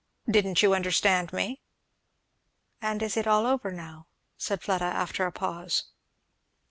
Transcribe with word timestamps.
"Didn't 0.27 0.63
you 0.63 0.73
understand 0.73 1.31
me?" 1.31 1.61
"And 2.81 3.03
is 3.03 3.15
it 3.17 3.27
all 3.27 3.45
over 3.45 3.71
now?" 3.71 4.07
said 4.35 4.63
Fleda 4.63 4.83
after 4.85 5.27
a 5.27 5.31
pause. 5.31 5.91